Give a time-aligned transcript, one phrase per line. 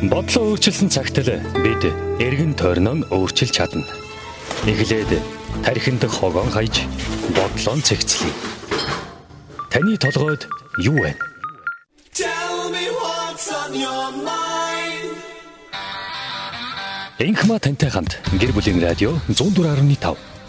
[0.00, 1.28] Бодлоо өөрчилсөн цагт л
[1.60, 1.84] бид
[2.24, 3.84] эргэн тойрноо өөрчилж чадна.
[4.64, 5.20] Эхлээд
[5.60, 6.88] тархинд хогоон хайж
[7.36, 8.32] бодлоо цэгцлэе.
[9.68, 10.48] Таны толгойд
[10.80, 11.12] юу вэ?
[17.20, 20.39] Энхма тантай хамт гэр бүлийн радио 104.5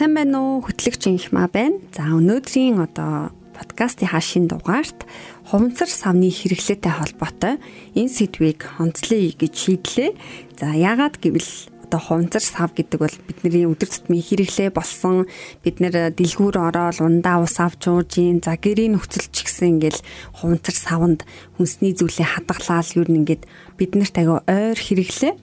[0.00, 0.64] Сайн байна уу?
[0.64, 1.76] Хөтлөгч инхма байна.
[1.92, 5.04] За өнөөдрийн одоо подкастын хашийн дугаарт
[5.44, 7.60] хуванцар савны хэрэглээтэй холбоотой
[7.92, 10.16] энэ сэдвийг онцлоё гэж шийдлээ.
[10.56, 11.52] За яагаад гэвэл
[11.84, 15.28] одоо хуванцар сав гэдэг бол бидний өдөр тутмын хэрэглээ болсон
[15.60, 20.00] бид нэр дэлгүүр ороод ундаа ус авч уужийн за гэрийн нөхцөлч гэсэн ингээл
[20.32, 21.28] хуванцар савнд
[21.60, 23.44] хүнсний зүйлээ хадгалаад юу нэгээд
[23.76, 25.36] бид нарт аяга ойр хэрэглээ.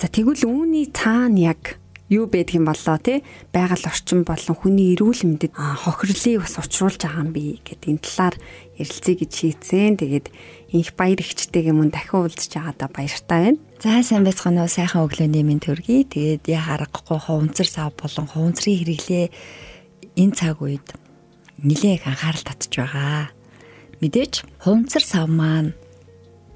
[0.00, 1.76] За тэгвэл үүний цаана яг
[2.08, 3.22] юу байдаг юм болоо те
[3.52, 8.36] байгаль орчин болон хүний эрүүл мэндэд хохирлыг бас учруулж байгаа юм би гэдэг энэ талаар
[8.80, 10.00] ярилцъя гэж шийдсэн.
[10.00, 10.26] Тэгээд
[10.72, 13.60] инх баяр ихчтэйгээ мөн дахин уулзч байгаадаа баяртай байна.
[13.82, 16.08] За сайн байцгаана уу сайхан өглөөний минь төргий.
[16.08, 19.26] Тэгээд яа харахгүй хуванцар сав болон хуванцрын хэрэглээ
[20.16, 20.88] энэ цаг үед
[21.60, 23.34] нилээх анхаарал татж байгаа.
[24.00, 25.74] Мэдээж хуванцар сав маань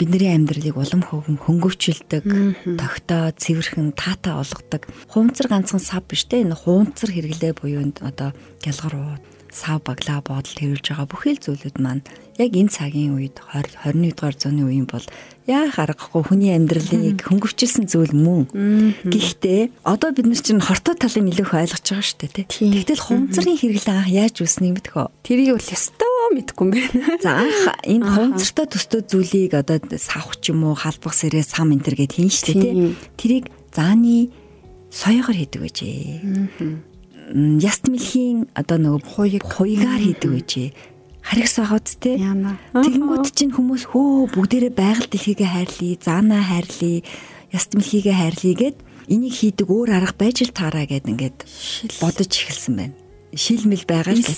[0.03, 2.27] бидний амьдралыг улам хөөгн хөнгөвчлөдөг,
[2.75, 4.83] тогтоо, цэвэрхэн, таатай болгодог.
[5.07, 8.35] Хуунцар ганцхан сав биш те энэ хуунцар хэрэглээ буюу одоо
[8.67, 9.23] гялгарууд,
[9.53, 12.01] сав баглаа бодол тэрүүлж байгаа бүхэл зүйлүүд маань
[12.41, 15.05] яг энэ цагийн үед 20 21-р зууны үеийн бол
[15.45, 18.49] яа харахгүй хүний амьдралыг хөнгөвчлсөн зүйл мөн.
[19.05, 22.73] Гэхдээ одоо бид нар чинь хортой талыг нэлээх ойлгож байгаа шүү дээ тий.
[22.81, 25.13] Тэгтэл хунцрын хэрэглээ анх яаж үүснэ мэдэх үү?
[25.21, 27.21] Тэрийг бол ёстой мэдэхгүй юм байна.
[27.21, 31.85] За анх энэ хунцартай төстэй зүйлийг одоо савх ч юм уу халбах сэрээ сам энэ
[31.85, 32.97] төр гэд хийн штэ тий.
[33.21, 34.33] Тэрийг зааны
[34.89, 36.92] соёогоор хийдэг байжээ.
[37.33, 40.69] Яст мэлхийн одоо нөгөө хуйг хуйгаар хийдэг байжээ.
[41.25, 42.21] Харигс байгаут те.
[42.21, 47.01] Тэгэнгүүт чинь хүмүүс хөө бүгдээрээ байгаль дэлхийгээ хайрлаа, заанаа хайрлаа,
[47.49, 48.77] яст мэлхийгээ хайрлаа гэд
[49.09, 51.39] энийг хийдэг өөр арга байж л таараа гэд ингээд
[52.05, 52.97] бодож эхэлсэн байна.
[53.33, 54.29] Шилмэл байгаа л.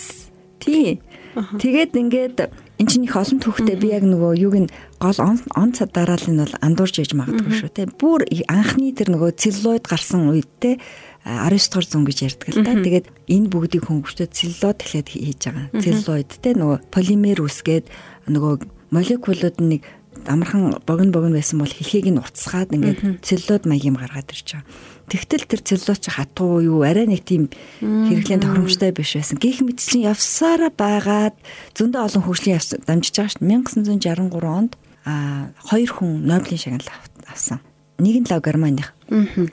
[0.62, 1.02] Тий.
[1.34, 2.38] Тэгээд ингээд
[2.78, 4.72] эн чинь их олон түүхтэй би яг нөгөө юуг нь
[5.02, 7.90] гол он цад дараалал нь бол андуурж ээж магадгүй шүү те.
[7.90, 10.78] Бүр анхны тэр нөгөө целлулоид гарсан үед те
[11.24, 12.76] 19 дугаар зуун гэж ярьдаг л да.
[12.76, 15.66] Тэгээд энэ бүгдийг хөнгөвчтэй целлулоид эхлээд хийж байгаа.
[15.72, 17.88] Целлулоид те нөгөө полимер үсгээд
[18.28, 18.54] нөгөө
[18.92, 19.82] молекулууд нэг
[20.28, 24.68] амархан богино богино байсан бол хэлхийг нь уртсгаад ингээд целлулоид маягийн гаргаад ирж байгаа.
[25.08, 27.48] Тэгтэл тэр целлулоч хатуу юу арай нэг тийм
[27.80, 29.36] хэрэглэн тохиромжтой биш байсан.
[29.40, 31.36] Гэх мэт чинь явсараа байгаад
[31.76, 34.28] зөндөө олон хөгжлийн явц дамжиж байгаа шүү дээ.
[34.28, 34.72] 1963 онд
[35.04, 36.88] а хоёр хүн Нобелийн шагнал
[37.28, 37.60] авсан.
[38.00, 38.96] Нэг нь лав Германых.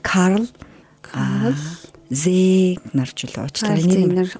[0.00, 0.46] Карл
[2.12, 4.36] Зэг нарч л уучлаарай нэг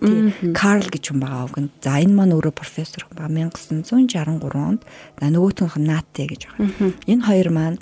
[0.53, 1.57] Карл гэж хүн байгаа үг.
[1.81, 3.33] За энэ маань өөрөө профессор байгаа.
[3.33, 4.85] 1963 онд.
[5.17, 6.93] За нөгөөх нь Нате гэж байгаа.
[7.09, 7.79] Энэ хоёр маань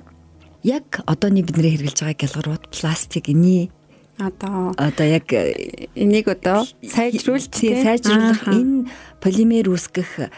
[0.63, 3.75] яг одооний бидний хэрэгжилж байгаа гялгарууд пластик эний
[4.21, 4.75] одоо.
[4.77, 8.87] одоо яг энийг одоо сайжруулж сайжруулах энэ
[9.21, 10.29] полимер үүсгэх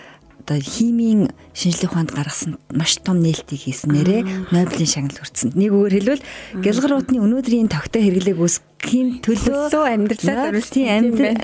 [0.43, 5.55] одоо химийн шинжлэх ухаанд гаргасан маш том нээлтийг хийснээрээ Нобелийн шагнал хүртсэн.
[5.55, 6.27] Нэг үгээр хэлбэл
[6.67, 10.83] гялгаруутны өнөөдрийн тогтоо хэрэглээг үүсгэхийн төлөө амьдралаа зориулсан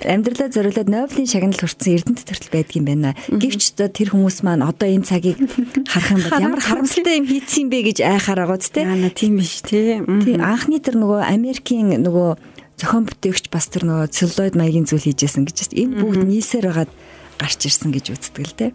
[0.02, 3.14] амьдралаа зориулаад Нобелийн шагнал хүртсэн эрдэнэт төртөл байдгийн байна.
[3.30, 5.38] Гэвч тэр хүмүүс маань одоо энэ цагийг
[5.86, 9.38] харах юм бол ямар харамсалтай юм хийцэн бэ гэж айхаар байгаа ч тийм.
[9.38, 10.02] Биш тийм.
[10.42, 15.74] Анхны тэр нөгөө Америкийн нөгөө зохион бүтээгч бас тэр нөгөө целлулоид маягийн зүйл хийжсэн гэж
[15.74, 16.90] энэ бүгд нийсээр байгаад
[17.38, 18.70] гарч ирсэн гэж үздэг л дээ.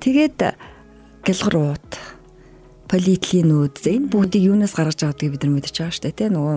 [0.00, 0.38] Тэгээд
[1.26, 1.90] гэлгрууд
[2.86, 6.56] полиэтиленүүд энэ бүгдийг юунаас гаргаж авдгийг бид нар мэдчихэж байгаа шүү дээ тий нөгөө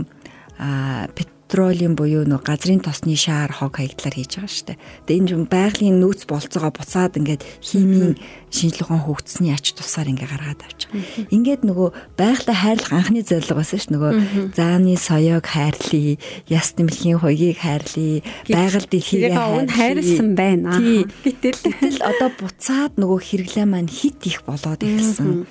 [1.49, 4.77] петролиум буюу нөгөө газрын тосны шаар хог хаягдлаар хийж байгаа шүү дээ.
[5.09, 8.21] Тэгээ энэ байгалийн нөөц болцоогоо буцаад ингээд химийн
[8.53, 11.25] шинжлэх ухаан хөгжсөний ач тусаар ингээ гаргаад авч байгаа.
[11.33, 11.89] Ингээд нөгөө
[12.21, 14.11] байгалаа хайрлах анхны зорилго байсан шүү нөгөө
[14.53, 16.21] зааны соёог хайрлая,
[16.53, 19.33] яс нэмлэхийн хоёгийг хайрлая, байгаль дэлхийг
[19.73, 20.77] хайрлсан байна.
[21.25, 21.57] Гэтэл.
[21.65, 25.49] Гэтэл одоо буцаад нөгөө хэрэглээ маань хит их болоод эхэлсэн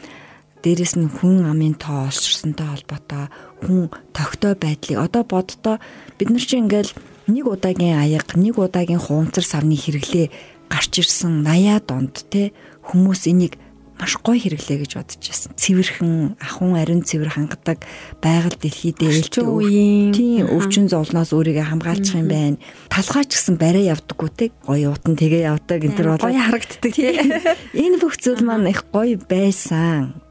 [0.62, 3.24] дээрэс нь хүн амын тоо олширсантай холбоотой
[3.62, 4.98] хүн тогтоо байдлыг.
[4.98, 5.76] Одоо боддоо
[6.18, 6.92] бид нар чинь ингээл
[7.30, 10.26] нэг удаагийн аяга нэг удаагийн хуунцар савны хэрэглээ
[10.68, 12.52] гарч ирсэн 80-аад онд те
[12.84, 13.56] хүмүүс энийг
[13.98, 15.50] маш гоё хэрэглээ гэж бодож байсан.
[15.58, 17.82] Цэвэрхэн, ахун ариун цэвэр хангадаг
[18.22, 20.14] байгаль дэлхийдээ ээлжтэй үеийн.
[20.14, 22.62] Тийм өвчин зовлоноос өөрийгөө хамгаалчих юм байна.
[22.94, 24.44] Талхаа ч гэсэн барай явдаггүй те.
[24.62, 26.94] Гоё утан тэгээ явдаг энэ төр болоо гоё харагддаг.
[27.82, 30.27] Энэ бүх зүйл маань их гоё байсан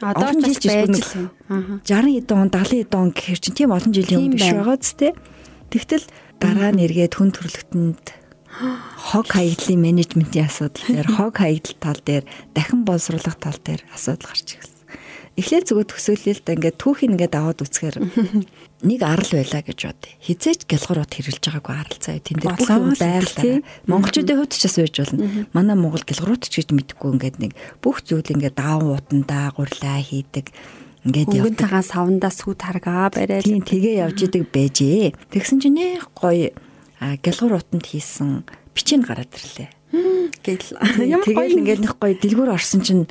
[0.00, 1.30] одоо ч байж л
[1.84, 4.92] 60 эдэн он 70 эдэн он гэхэр чинь тийм олон жилийн өмнө биш байгаа зү
[4.98, 5.08] тэ.
[5.72, 6.06] Тэгтэл
[6.36, 12.84] дараа нь эргээд хүн төрлөختөнд Хог хаягдлын менежментийн асуудал дээр, хог хаягдал тал дээр, дахин
[12.84, 14.71] боловсруулах тал дээр асуудал гарч ирсэн.
[15.32, 17.96] Эхлээд зүгээр төсөөлөл л ингээд түүхийг ингээд аваад үзэхээр
[18.92, 20.02] нэг арал байлаа гэж бод.
[20.20, 22.20] Хизээч гялгарууд хэрэлж байгаагүй арал заяа.
[22.20, 23.64] Тэн дээр бүх юм байгалаа.
[23.88, 25.48] Монголчуудын хувьд ч бас байж болно.
[25.56, 30.52] Манай Монгол гялгарууд ч гэж мэдгүй ингээд нэг бүх зүйл ингээд даавн утандаа гурлаа хийдэг
[31.08, 31.48] ингээд явдаг.
[31.48, 33.48] Өнгөнтэйгээ савндаа сүү таргаа бариад.
[33.48, 35.16] Тийм тэгээ явж идэг байжээ.
[35.32, 36.52] Тэгсэн чинь нэх гоё
[37.00, 38.44] гялгар утанд хийсэн
[38.76, 39.70] бичиг гараад ирлээ.
[40.42, 40.68] Гэл.
[41.26, 43.04] Тэгэл ингээд нэх гоё дэлгүүр орсон чинь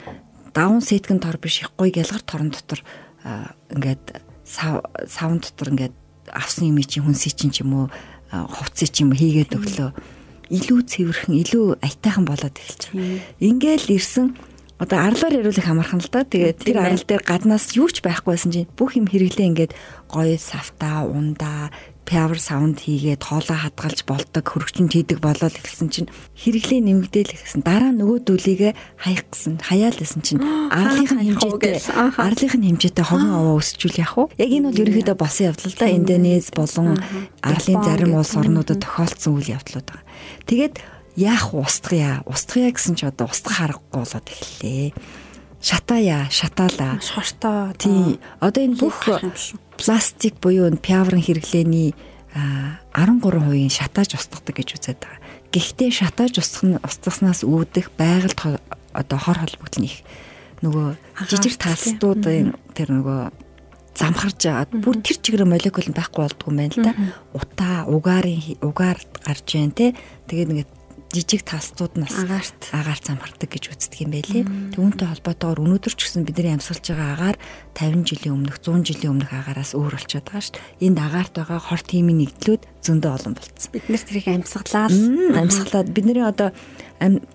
[0.54, 2.84] даван сетгэн тор биш их гоё гялгар торон дотор
[3.72, 5.96] ингээд савн дотор ингээд
[6.32, 7.86] авсан юм чи хүнсий чинь ч юм уу
[8.32, 9.92] хувцсий ч юм хийгээд өглөө
[10.52, 13.24] илүү цэвэрхэн илүү аятайхан болоод эхэлж байгаа.
[13.40, 14.36] Ингээл ирсэн
[14.82, 16.28] одоо арлаар их амархан л да.
[16.28, 19.74] Тэгээд тэр арал дээр гаднаас юу ч байхгүйсэн чинь бүх юм хэрэглээ ингээд
[20.12, 21.72] гоё савта, ундаа,
[22.06, 27.94] power sound хийгээд хоолоо хадгалж болдог хөрөгчөнд хийдэг болоод ихсэн чинь хэрэглээ нэмэгдээл ихсэн дараа
[27.96, 30.42] нөгөө дүүлийгээ хаях гэсэн хаяал гэсэн чинь
[30.74, 31.76] арлынх нь хэмжээтэй
[32.18, 34.24] арлынх нь хэмжээтэй хогон овоо өсчүүл яах вэ?
[34.42, 36.88] Яг энэ бол ерөөхдөө босон явдал л да Индонез болон
[37.46, 40.06] арлын зарим улс орнуудад тохиолдсон үйл явдлууд байгаа.
[40.50, 40.76] Тэгээд
[41.16, 42.24] яах устгая.
[42.26, 44.92] Устгая гэсэн чи одоо устгах аргагүй болоод эхэллээ
[45.62, 48.98] шатаая шатаалаа шортой тий одоо энэ бүх
[49.78, 51.94] пластик буюу пиаврын хэрэглээний
[52.34, 55.20] 13%-ийн шатааж устгадаг гэж үзээд байгаа.
[55.52, 58.40] Гэхдээ шатааж устгаснаас үүдэх байгальд
[58.96, 60.00] одоо хор холбогдол них
[60.64, 60.96] нөгөө
[61.28, 63.22] жижиг талстуудын тэр нөгөө
[64.00, 64.66] замхарж байгаа.
[64.72, 66.94] Бүр тэр чигээр молекул нь байхгүй болдгоо юм байна л да.
[67.36, 69.92] Утаа, угаарын угаар гарч जैन те.
[70.32, 70.72] Тэгээд ингээд
[71.12, 74.44] жижиг тастууд нас агаарт агаарт замхардаг гэж үздэг юм байлээ.
[74.76, 77.38] Түүнтэй холбоотойгоор өнөөдөр ч гэсэн бидний амьсгалж байгаа агаар
[77.76, 80.86] 50 жилийн өмнөх 100 жилийн өмнөх агаараас өөр болчиход байгаа шүү дээ.
[80.88, 83.72] Энд агаарт байгаа хор тимийн нэгдлүүд зөндөө олон болцсон.
[83.76, 84.94] Бид нэр тэрийг амьсгалаад
[85.36, 86.50] амьсгалаад бидний одоо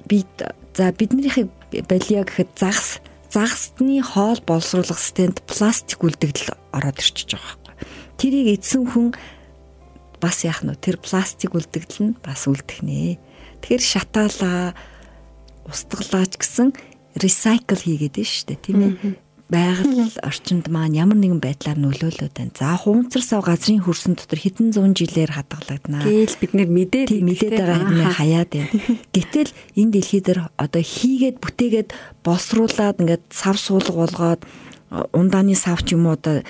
[0.08, 0.32] бид
[0.76, 1.49] за биднийхийг
[1.88, 3.00] балиа гэхэд загас
[3.31, 7.75] загасны хоол боловсруулах системд пластик үлдэгдэл ороод ирчихэж байгаа байхгүй.
[8.17, 9.12] Тэрийг эдсэн хүн
[10.20, 13.20] бас яах нь тэр пластик үлдэгдэл нь бас үлдэх нэ.
[13.67, 14.79] Тэгэхээр шатаалаа
[15.67, 16.71] устгалаач гэсэн
[17.19, 18.95] recycle хийгээд нь шүү дээ тийм ээ
[19.51, 22.55] байгаль орчинд маань ямар нэгэн байдлаар нөлөөлөд байна.
[22.55, 26.07] За хуунцар сав газрын хөрсөн дотор хэдэн зуун жилээр хадгалагдана.
[26.07, 28.71] Гээл бид нэр мэдээд мэдээд байгаа юм хаяад байна.
[29.19, 31.91] Гэтэл энэ дэлхий дээр одоо хийгээд бүтээгээд
[32.23, 34.43] боловсруулад ингээд сав суулга болгоод
[35.11, 36.47] ундааны сав ч юм уу одоо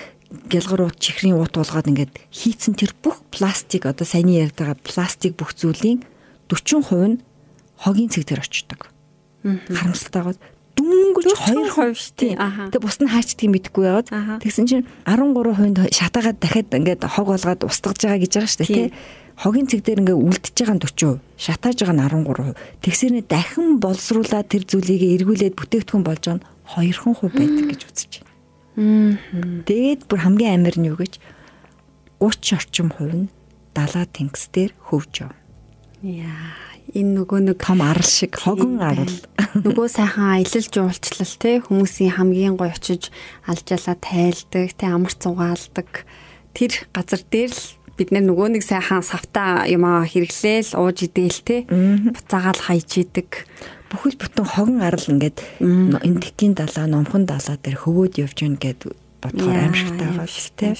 [0.53, 5.33] гялгар ут чихрийн ут болгоод ингээд хийцэн тэр бүх пластик одоо саяны ярьж байгаа пластик
[5.33, 6.05] бүх зүйлийн
[6.49, 7.17] 40% нь
[7.77, 8.89] хогийн цэг дээр очдог.
[9.43, 10.37] Харамсалтайгаар
[10.77, 12.35] дүнгэж 2% шүү дээ.
[12.73, 14.07] Тэгээ бус нь хаачдгийг мэдэхгүй яваад
[14.41, 18.89] тэгсэн чинь 13% шатаагаад дахиад ингээд хог болгоод устгаж байгаа гэж байгаа шүү дээ.
[19.37, 22.57] Хогийн цэг дээр ингээд үлдчихэж байгаа нь 40%, шатааж байгаа нь 13%.
[22.81, 29.17] Тэгсэрнэ дахин боловсруулаад тэр зүйлийг эргүүлээд бүтээгдэхүүн болж байгаа нь 2% байдаг гэж үзэж байна.
[29.65, 31.17] Тэгээд бүр хамгийн амар нь юу гэж
[32.21, 33.29] 30 орчим хувь нь
[33.73, 35.46] далаа тэнгис дээр хөвж явна.
[36.05, 36.53] Яа,
[36.93, 39.09] энэ нөгөө нэг том арал шиг хогон арал.
[39.65, 43.09] Нөгөө сайхан аялал жуулчлал те хүмүүсийн хамгийн гоё очиж
[43.49, 46.05] алжаалаа тайлдаг, те амар цугаалдаг.
[46.53, 47.65] Тэр газар дээр л
[47.97, 53.49] бид нөгөө нэг сайхан савта юмаа хэрэглээл ууж идээл те буцаагаал хайж идэг
[53.89, 58.93] бүхэл бүтэн хогон арал ингээд энэ тэкийн далаа, номхон далаа дээр хөвөөд явж гин гэд
[59.23, 60.77] бодохоор аимшигтай байгаа шүү дээ.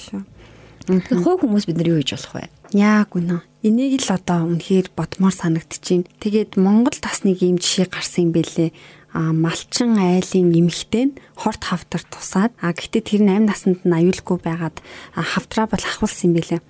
[0.88, 2.45] Тэгэхээр хөө хүмүүс бид нар юу хийж болох вэ?
[2.75, 3.43] Яг үнэ.
[3.63, 6.07] Энийг л одоо үнэхээр бодмоор санагдчихээн.
[6.19, 8.71] Тэгээд Монгол бас нэг юм жишээ гарсан юм бэлээ.
[9.15, 14.38] А малчин айлын эмхтэй нь хорт хавтар тусаад а гэтээ тэр 8 наснд нь аюулгүй
[14.43, 14.83] байгаад
[15.15, 16.62] хавтраа бол ахвалсан юм бэлээ.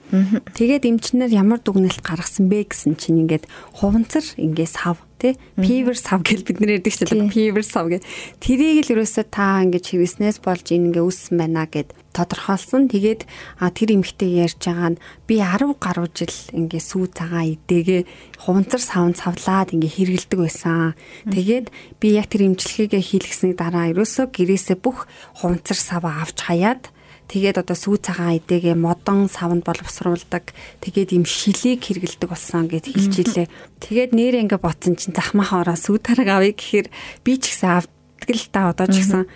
[0.54, 3.50] Тэгээд эмчнэр ямар дүгнэлт гаргасан бэ гэсэн чинь ингээд
[3.82, 5.34] хуванцар ингээд сав тий?
[5.58, 7.30] Fever сав гэж бид нэр ярьдаг дээ.
[7.34, 8.02] Fever сав гэж
[8.40, 12.90] тэрийг л ерөөсөө та ингэж хэрэгснээс болж ингэ үүссэн байна гэд тодорхойлсон.
[12.90, 13.30] Тэгээд
[13.62, 18.02] а тэр эмэгтэй ярьж байгаа нь би 10 гаруй жил ингэ сүү цагаан идэгээ
[18.42, 20.98] хуванцар савн савлаад ингэ хэргэлдэг байсан.
[21.30, 21.70] Тэгээд
[22.02, 25.06] би яг тэр эмчилгээгээ хийлгэсний дараа ерөөсөө гэрээсээ бүх
[25.38, 26.90] хуванцар саваа авч хаяад
[27.28, 30.56] Тэгээд одоо сүү цагаан эдээгээ модон савнд боловсруулдаг.
[30.80, 33.48] Тэгээд им шилийг хэргэлдэг болсон гэд хэлж илээ.
[33.84, 36.88] Тэгээд нэр ингээ ботсон чинь захмаахаа ороо сүү тараг авъя гэхээр
[37.28, 39.28] би ч гэсэн авдаг л та одоо ч гэсэн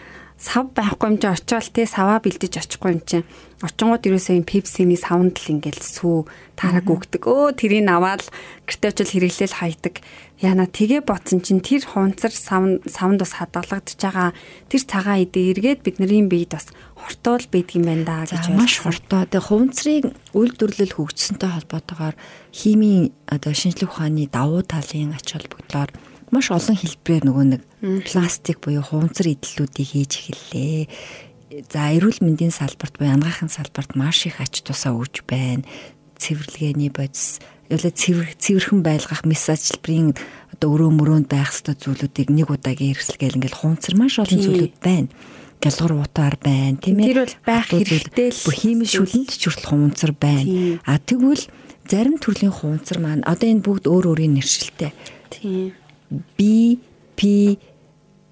[0.42, 3.22] сав байхгүй юм чи очиод те саваа бэлдэж очихгүй юм чи.
[3.62, 6.26] Очингууд ерөөсөө юм пепсиний савнд л ингээл сүү
[6.58, 7.30] тараг өгдөг.
[7.30, 8.26] Өө тэрийг аваад
[8.66, 10.02] гэртээ очил хэрэглээл хайдаг.
[10.42, 14.34] Яна тэгээ бодсон чинь тэр хунцар савн савнд бас хадгалагдж байгаа.
[14.66, 19.30] Тэр цагаан идэ эргээд бидний биед бас хортоол байдаг юм байна да гэж маш хортоо.
[19.30, 22.16] Тэгээ хувцрыг үйлдвэрлэл хөгжсөнтэй холбоотойгоор
[22.50, 25.94] химийн одоо шинжлэх ухааны давуу талын ач холбогдлоор
[26.32, 27.62] маш олон хэлбэрээр нөгөө нэг
[28.08, 30.82] пластик буюу хувцар идэллүүдийг хийж эхэллээ.
[31.68, 35.68] За эрүүл мэндийн салбарт буюу анагаахын салбарт маш их ач тусаа өгж байна.
[36.16, 40.16] Цэвэрлэгээний бодис явлаа цэвэр цэвэрхэн байлгах мессажлбарын
[40.56, 45.12] одоо өрөө мөрөөнд байх ёстой зүйлүүдийг нэг удаагийн хэрэгсэлгээл ингээл хувцар маш олон зүйлүүд байна
[45.62, 47.08] гялгар утаар байна тийм ээ.
[47.14, 50.82] Тэр бол байх хэрэгтэй л химийн шүлэнд ч хүртэл хувцар байна.
[50.90, 51.46] А тэгвэл
[51.86, 54.92] зарим төрлийн хувцар маань одоо энэ бүгд өөр өөрийн нэршилтэй.
[55.30, 55.78] Тийм.
[56.38, 56.78] B
[57.16, 57.58] P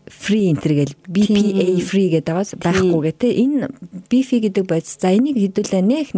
[0.09, 3.69] free enter гэл BPA free гэдэг байгаас байхгүй гэ тэ энэ
[4.09, 6.09] BF гэдэг бодис за энийг хэдүүлээ нэх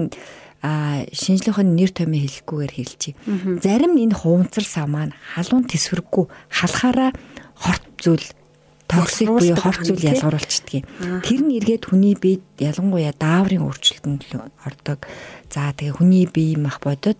[0.64, 3.18] а шинжлэхийн нэр томьёо хэлэхгүйгээр хэлчихье.
[3.60, 7.12] Зарим энэ хувцар сав маань халуун тэсвэргүй халахаараа
[7.58, 8.28] хорт зүйл
[8.86, 10.86] токсик буюу хорт зүйл ялгаруулчихдаг.
[11.26, 14.22] Тэр нь эргээд хүний биед ялангуяа дааврын өөрчлөлтөнд
[14.62, 15.02] ордог.
[15.50, 17.18] За тэгээ хүний бие мах бодод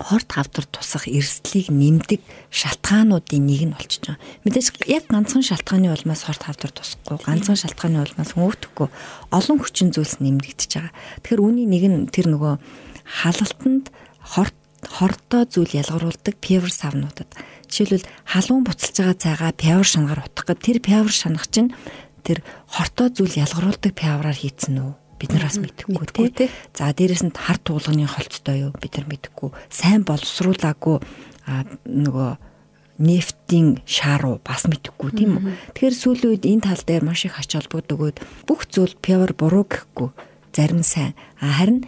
[0.00, 2.20] хорт хавдар тусах эрсдлийг нэмдэг
[2.52, 4.22] шалтгаануудын нэг нь болчихж байгаа.
[4.44, 8.88] Мэдээж яг ганцхан шалтгааны улмаас хорт хавдар тусахгүй, ганцхан шалтгааны улмаас өвдөхгүй
[9.32, 10.92] олон хүчин зүйлс нэмэгдэж байгаа.
[11.24, 12.54] Тэгэхээр үүний нэг нь тэр нөгөө
[13.04, 17.26] халалтанд хорт хортой зүйл ялгаруулдаг певер савнуудад.
[17.66, 21.74] Жишээлбэл халуун буцалж байгаа цайгаа певер шангаар утгах гэд тэр певер шанах чинь
[22.22, 25.05] тэр хортой зүйл ялгаруулдаг певераар хийцэн үү?
[25.18, 26.48] Бид нар бас мэдэхгүй тий.
[26.76, 29.50] За дээрэс нь хар туулганы холцтой юу бид нар мэдэхгүй.
[29.72, 31.00] Сайн боловсруулаагүй
[31.84, 32.30] нөгөө
[32.98, 35.44] нефтийн шааруу бас мэдэхгүй тийм үү.
[35.76, 38.18] Тэгэхээр сүүлийн үед энэ тал дээр маш их ач холбогддог өгөөд
[38.48, 40.12] бүх зүйл певер буруу гэхгүй
[40.56, 41.12] зарим сайн.
[41.36, 41.84] Харин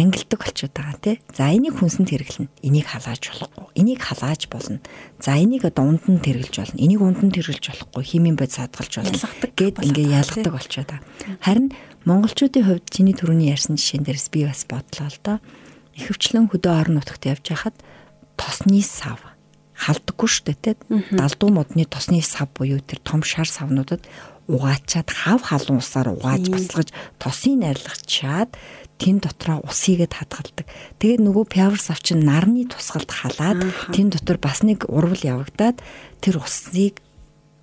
[0.00, 1.16] ангилдаг болчиход байгаа тий.
[1.36, 2.48] За энийг хүнсэнд хэрэглэнэ.
[2.64, 3.66] Энийг халааж болохгүй.
[3.76, 4.80] Энийг халааж болно.
[5.20, 6.80] За энийг одоо ундан тэргэлж болно.
[6.80, 8.02] Энийг ундан тэргэлж болохгүй.
[8.02, 9.20] Химийн бод садгалж болно.
[9.54, 11.04] Гэт ингээ ялгадаг болчиход байгаа.
[11.44, 11.68] Харин
[12.08, 15.38] монголчуудын хувьд чиний түрүүний ярьсан жишээн дээрс би бас бодлоо л доо.
[15.94, 17.76] Ихэвчлэн хөдөө орон нутагт явж хахад
[18.40, 19.20] тосны сав
[19.80, 20.76] халдаггүй шүү дээ тий.
[21.16, 24.04] Далдуу модны тосны сав буюу тэр том шар савнуудад
[24.50, 26.88] угаачаад хав халуун усаар угааж баслаж
[27.22, 28.50] тосын найрлагчаад
[29.00, 30.68] тэн дотроо усыгээд хадгалдаг.
[31.00, 33.64] Тэгээд нөгөө пявер сав чинь нарны тусгалд халаад
[33.96, 35.80] тэн дотор бас нэг урвал явагдаад
[36.20, 37.00] тэр усыг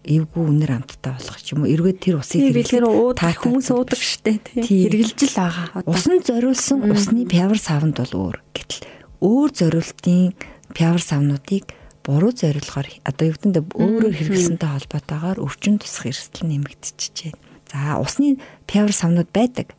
[0.08, 1.70] эвгүй үнэр амттай болгох юм уу?
[1.70, 2.86] Эргээд тэр усыг хэрэглэхээр
[3.20, 4.88] та хүмүүс уудаг штэ тий.
[4.88, 5.84] Хэрэгжилж байгаа.
[5.84, 8.38] Усан зориулсан усны пявер савнд бол өөр.
[8.56, 8.88] Гэтэл
[9.22, 10.32] өөр зориултын
[10.72, 11.76] пявер савнуудыг
[12.08, 17.47] буруу зориулахаар одоо юу гэдэг нь өөрөөр хэрэглэсэнтэй холбоотойгоор өвчин тусах эрсдэл нэмэгдчихэж байна.
[17.72, 19.76] За усны пявер савнууд байдаг.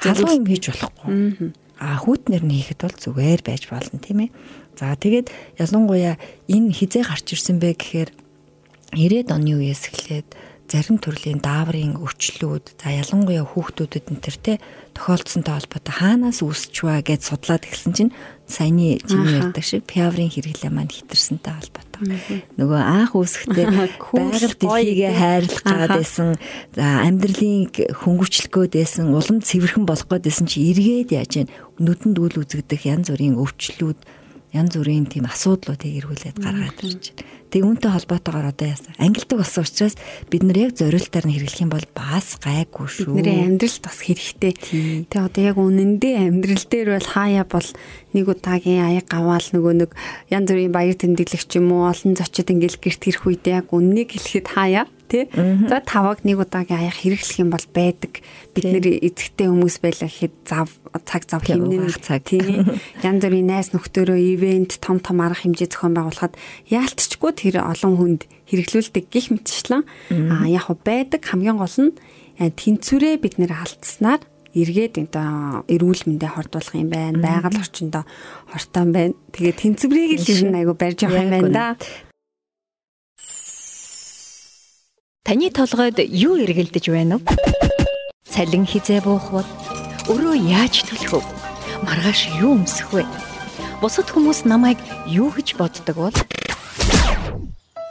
[0.00, 1.52] Халуун юм хийж болохгүй.
[1.76, 4.30] А хүүтнэр нь хийхэд бол зүгээр байж болно тийм ээ.
[4.80, 5.28] За тэгээд
[5.60, 6.16] ялангуяа
[6.48, 8.10] энэ хизээ гарч ирсэн бэ гэхээр
[8.96, 10.28] 90-ад оны үеэс эхлээд
[10.66, 14.54] зарим төрлийн дааврын өвчлүүд за ялангуяа хүүхдүүдэд энэ төр те
[14.98, 18.12] тохиолдсонтой холбоотой хаанаас үүсч вэ гэж судлаад эхэлсэн чинь
[18.50, 21.85] саяны чиний ярьдаг шиг пиаврын хэрэглээ маань хитэрсэнтэй холбоотой.
[22.56, 26.28] Нөгөө анх үүсэхдээ байгаль дэлхийгээ хайрлах гад байсан.
[26.76, 31.50] За амьдралын хөнгөвчлөхөөд байсан улам цэвэрхэн болох гээд байсан чи эргээд яаж вэ?
[31.80, 33.98] Нүдэнд үл үзэгдэх янз бүрийн өвчлүүд
[34.56, 37.34] янз бүрийн тийм асуудлуудыг эргүүлээд гаргаад ирж байна.
[37.46, 38.96] Тэг үүнтэй холбоотойгоор одоо яасан.
[38.98, 39.94] Ангилдаг болсон учраас
[40.32, 43.14] бид нар яг зориултаар нь хэрэглэх юм бол бас гайгүй шүү.
[43.14, 44.52] Бидний амьдралд бас хэрэгтэй.
[45.06, 47.68] Тэг одоо яг үнэндээ амьдрал дээр бол хаяа бол
[48.16, 49.90] нэг удаагийн аяг аваал нөгөө нэг
[50.32, 54.48] янз бүрийн баяр тэмдэглэгч юм уу олон зочид ингээл гэрт ирэх үедээ яг үннийг хэлэхэд
[54.50, 55.24] хаяа тий.
[55.70, 58.20] За таваг нэг удаагийн аяг хэрэглэх юм бол байдаг.
[58.52, 60.68] Бид нэр эзэгтэй хүмүүс байлаа гэхэд зав
[61.06, 62.42] цаг зав хэмнэн цаг тий.
[63.02, 66.34] Янз бүрийн найс нөхдөөрөө ивент том том арга хэмжээ зохион байгуулахад
[66.68, 69.82] яалтчгүй тэр олон хүнд хэрэглүүлдэг гих мэтчлэн
[70.30, 71.96] а яг байдаг хамгийн гол нь
[72.36, 74.22] тэнцвэрээ бид нэр алдснаар
[74.56, 77.20] эргээд энэ эрүүл мэндэ хордуулах юм байна.
[77.20, 78.04] Байгаль орчиндөө
[78.52, 79.14] хортон байна.
[79.36, 81.66] Тэгээ тэнцвэрийг л ер нь айгу барьж явах юм байна да.
[85.26, 87.34] Таны толгойд юу эргэлдэж байна вэ?
[88.30, 89.48] Цалин хизээ буух бол
[90.06, 91.22] өрөө яаж төлөх вэ?
[91.82, 93.02] Маргааш юу өмсөх вэ?
[93.82, 94.78] Бусад хүмүүс намайг
[95.10, 96.18] юу гэж боддог бол?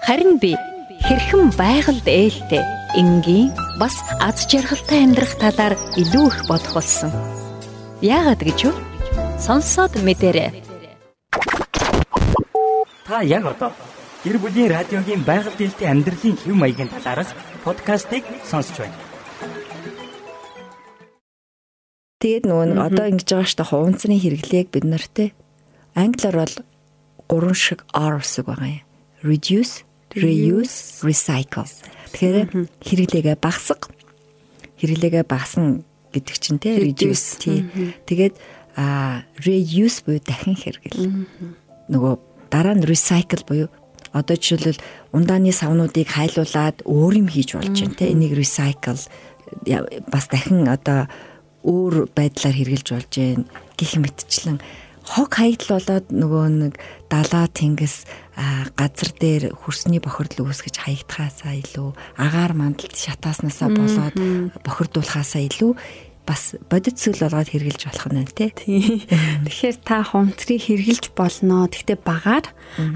[0.08, 0.56] Харин би
[1.04, 2.64] хэрхэн байгальд ээлтэй,
[2.96, 3.52] энгийн
[3.84, 7.12] бас аз жаргалтай амьдрах талаар илүү их бодох болсон.
[8.00, 8.74] Яагаад гэж вэ?
[9.44, 10.64] Сонсоод мэдэрэй.
[13.04, 13.76] Та яг одоо
[14.26, 17.30] гэр бүлийн радиогийн байгаль дэлхийн амьдралын хэв маягийн талаараас
[17.62, 18.98] подкастыг сонсч байна.
[22.18, 25.30] Тэгээд нөгөө нэг одоо ингэж байгаа штэ хуванцны хэрэглээг бид нартэй
[25.94, 26.56] англиар бол
[27.30, 28.86] гурван шиг R үсэг байгаа юм.
[29.22, 29.86] Reduce,
[30.18, 31.70] reuse, recycle.
[32.10, 33.94] Тэгэхээр хэрэглээгээ багасга.
[34.82, 37.62] Хэрэглээгээ багасна гэдэг чинь те reduce тий.
[38.10, 38.42] Тэгээд
[39.38, 41.30] reuse буюу дахин хэрэгэл.
[41.94, 42.14] Нөгөө
[42.50, 43.70] дараа нь recycle буюу
[44.16, 44.80] одоо жишээлбэл
[45.12, 48.12] ундааны савнуудыг хайлуулад өөр юм хийж болж байна те.
[48.16, 48.96] Энийг recycle
[50.08, 51.12] бас дахин одоо
[51.68, 53.46] өөр байдлаар хэрэгжилж болж байна.
[53.76, 54.64] Гэх мэтчлэн.
[55.06, 56.74] Хог хаягдл болоод нөгөө нэг
[57.12, 58.10] далаа тэнгис
[58.74, 64.18] газар дээр хөрсний бохирдол үүсгэж хаягдхаасаа илүү агаар мандалд шатааснасаа болоод
[64.66, 65.72] бохирдуулахаасаа илүү
[66.26, 68.50] бас бодит зүйл болгоод хэрглэж болох нь тий.
[69.46, 71.70] Тэгэхээр та хувцрыг хэрглэж болно.
[71.70, 72.46] Гэхдээ багаар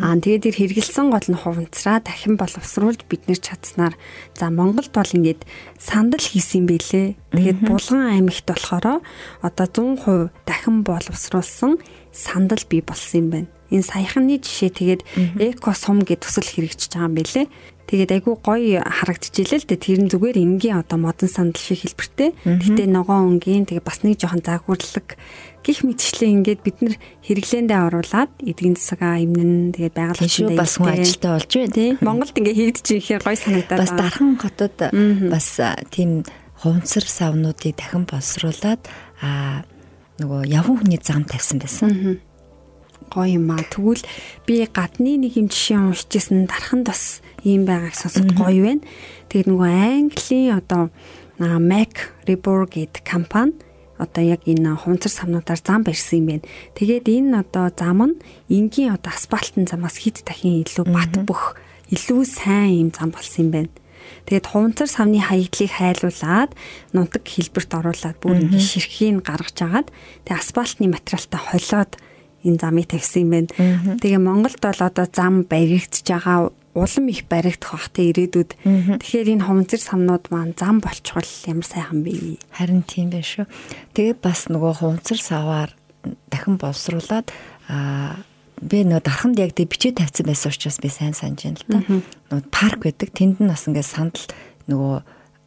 [0.02, 3.96] аа тэгээд тэр хэргэлсэн гол нь хувцраа дахин боловсруулж бид нэр чадсанаар
[4.34, 5.46] за Монголд бол ингээд
[5.78, 7.16] сандал хийсэн бэлээ.
[7.38, 9.06] Тэгээд булган аймагт болохоор
[9.46, 11.78] одоо 100% дахин боловсруулсан
[12.12, 13.50] сандал бий болсон юм байна.
[13.70, 15.02] Энэ саяхны жишээ тэгээд
[15.38, 17.46] эко сум гэд төсөл хэрэгжиж байгаа юм бэлээ.
[17.90, 19.82] Тэгээд айгүй гоё харагдчихжээ л дээ.
[19.82, 22.38] Тэр нь зүгээр энгийн одоо модон сандал шиг хэлбэртэй.
[22.46, 25.18] Гэтэ ногоон өнгийн тэгээд бас нэг жоохон загварлаг
[25.66, 31.32] гих мэтчлээ ингээд бид нар хэрэглээндээ оруулаад эдгийн засагаа эмнэн тэгээд байгууллагын бас хүн ажилтаа
[31.42, 31.90] болж байна тий.
[31.98, 34.76] Монголд ингээд хийгдэж ихээр гоё санагдаад бас дархан хотод
[35.34, 35.48] бас
[35.90, 36.12] тийм
[36.62, 38.86] хувцар савнуудыг дахин боловсруулад
[39.26, 39.66] а
[40.22, 42.22] нөгөө явган хүний зам тавьсан байсан
[43.10, 43.66] гоё юм аа.
[43.66, 44.06] Тэгвэл
[44.46, 48.86] би гадны нэг юм жишээ уншижсэн дархан бас ийм байгааг сонсоод гоё байна.
[49.34, 50.94] Тэгээд нөгөө Английн одоо
[51.40, 53.58] Mac Rebor гэдэг компани
[54.00, 56.48] одоо яг энэ хунцар самнуудаар зам барьсан юм байна.
[56.78, 61.60] Тэгээд энэ одоо зам нь энгийн одоо асфальтын замаас хэд дахин илүү бат бөх
[61.92, 63.72] илүү сайн юм зам болсон юм байна.
[64.26, 66.52] Тэгээд хунцар савны хаягдлыг хайлуулад
[66.96, 69.88] нунтаг хэлбэрт оруулаад бүр ингэ ширхгийг гаргаж агаад
[70.26, 71.92] тэгээд асфальтны материалтай холиод
[72.44, 73.50] энэ замыг тавьсан юм байна.
[74.00, 78.52] Тэгээ Монголд бол одоо зам баригдж байгаа улам их баригдах бах те ирээдүйд.
[79.04, 82.40] Тэгэхээр энэ хомзэр самнууд маань зам болчихвол ямар сайхан бэ?
[82.54, 83.46] Харин тийм байх шүү.
[83.98, 85.72] Тэгээ бас нөгөө хомзэр саваар
[86.30, 87.28] дахин боловсруулад
[87.68, 88.22] аа
[88.60, 91.80] би нөгөө дарханд яг тэг бичээ тавьсан байсан учраас би сайн санаж байна л да.
[92.32, 93.10] Нөгөө парк байдаг.
[93.16, 94.28] Тэнд нь бас ингээд сандал
[94.68, 94.96] нөгөө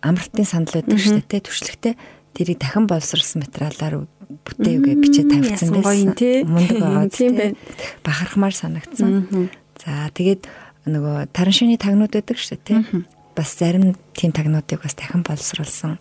[0.03, 1.45] амралтын сандал байдаг шүү дээ.
[1.45, 1.95] Түшлэгтэй
[2.35, 4.09] тэрийг дахин боловсруулсан материалаар
[4.41, 6.15] бүтээвгээ бичээ тавьсан байсан.
[6.49, 7.57] Мундаг байгаа тийм байна.
[8.05, 9.51] Бахархмаар санагдсан.
[9.79, 10.49] За тэгээд
[10.89, 13.07] нөгөө таран шины тагнууд байдаг шүү дээ тийм.
[13.37, 15.99] Бас зарим тийм тагнуудыг бас дахин боловсруулсан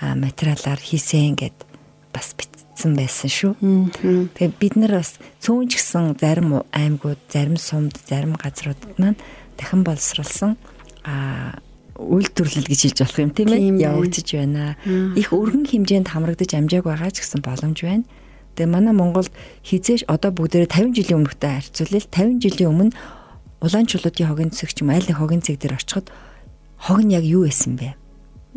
[0.00, 1.56] материалаар хийсэн гэд
[2.12, 3.52] бас бичсэн байсан шүү.
[4.34, 9.20] Тэгээд бид нар бас цөөн ч гэсэн зарим аймагуд, зарим сумд, зарим газруудад маань
[9.56, 10.56] дахин боловсруулсан
[11.04, 11.58] а
[12.02, 14.76] үйлдвэрлэл гэж хэлж болох юм тийм ээ явагдаж байна.
[15.14, 18.04] Их өргөн хэмжээнд хамрагдаж амжааг байгаа ч гэсэн боломж байна.
[18.58, 19.32] Тэгээ манай Монголд
[19.64, 22.04] хизээш одоо бүгдээрээ 50 жилийн өмнөхтэй харьцуулъя.
[22.04, 22.92] 50 жилийн өмнө
[23.64, 26.10] улаан чулуутын хогийн цэг ч юм айл хогийн цэг дээр очиход
[26.76, 27.94] хог нь яг юу байсан бэ?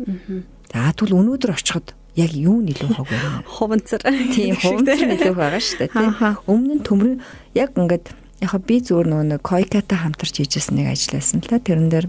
[0.04, 0.42] Аа.
[0.68, 3.40] За тэгвэл өнөөдөр очиход яг юу нэлээд хог байна?
[3.56, 4.02] Хуванцар.
[4.34, 6.12] Тийм, хуванцар нэлээд байгаа шүү дээ, тийм.
[6.44, 7.18] Өмнө нь төмрийн
[7.54, 8.06] яг ингээд
[8.42, 11.62] яг би зүгээр нөгөө койкатай хамтарч хийжсэн нэг ажил байсан л та.
[11.62, 12.06] Тэрэн дээр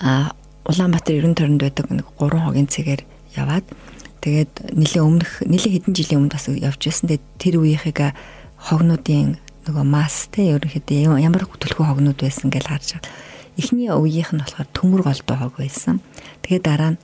[0.00, 0.32] а
[0.64, 3.02] Улаанбаатар 90 тойронд байдаг нэг 3 хогийн цэгээр
[3.36, 3.66] яваад
[4.20, 7.08] тэгээд нэлээ өмнөх нэлээ хэдэн жилийн өмнө бас явж байсан.
[7.08, 8.12] Тэгээд тэр үеийнхээ
[8.60, 13.12] хогнуудын нөгөө масс те ерөнхийдөө ямар төлхөө хогнууд байсан гэж харж байгаа.
[13.56, 16.00] Эхний үеийнх нь болохоор төмөр голдоо хог байсан.
[16.44, 17.02] Тэгээд дараа нь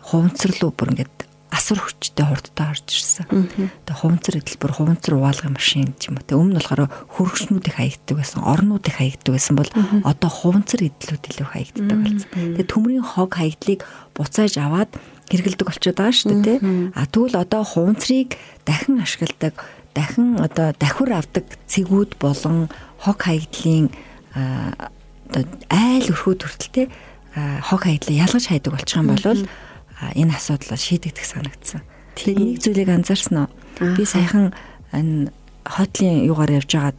[0.00, 1.23] хуванцар руу бүр ингээд
[1.54, 3.26] асар хүчтэй хурдтай орж ирсэн.
[3.30, 6.26] Тэгээ хуванцар хөтөлбөр хуванцар угаалгын машин ч юм уу.
[6.26, 9.70] Тэ өмнө болохоор хөргөчнүүдийг хаягддаг байсан, орнуудыг хаягддаг байсан бол
[10.02, 12.30] одоо хуванцар эдлүүд илүү хаягддаг болсон.
[12.34, 13.80] Тэгээ төмрийн хог хаягдлыг
[14.18, 14.90] буцааж аваад
[15.30, 16.92] хэрэгэлдэг болчиход байгаа шүү дээ, тэ.
[16.92, 18.36] А тэгвэл одоо хуванцрыг
[18.66, 19.54] дахин ашигладаг,
[19.94, 22.68] дахин одоо давхар авдаг цэгүүд болон
[23.00, 23.88] хог хаягдлын
[24.34, 26.86] одоо айл өрхөө төртөлтэй
[27.34, 29.46] хог хаягдлаа ялгаж хайдаг болчих юм бол
[30.12, 31.80] энэ асуудлаа шийдэгдэх санагдсан.
[32.14, 33.50] Тэгээд нэг зүйлийг анзаарсан уу?
[33.96, 34.52] Би саяхан
[34.92, 35.32] энэ
[35.64, 36.98] хотлын юугаар явж байгаад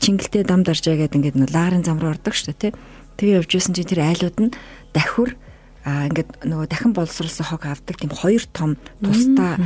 [0.00, 2.72] чингэлтэй дам даржаа гэдэг ингээд лагарын зам руу ордог шүү дээ тий.
[3.20, 4.54] Тэгээ явж исэн чинь тэр айлууд нь
[4.96, 5.36] давхар
[5.84, 9.56] а ингээд нөгөө дахин боловсруулсан хог авдаг тийм хоёр том тусдаа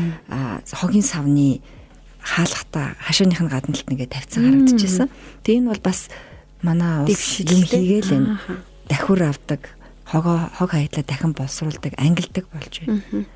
[0.70, 1.62] хогийн савны
[2.22, 5.08] хаалгата хашааных нь гадна талд нэгээ тавьсан харагдчихсан.
[5.42, 6.10] Тэгээ энэ бол бас
[6.62, 8.28] манай юм хийгээл энэ
[8.90, 9.60] давхар авдаг
[10.08, 13.26] хогоо хог хаядлаа дахин боловсруулдаг, ангилдаг болж байна.